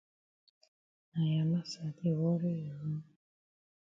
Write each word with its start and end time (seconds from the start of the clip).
Na 1.13 1.21
ya 1.33 1.43
massa 1.51 1.83
di 1.97 2.09
worry 2.19 2.53
you? 2.65 2.81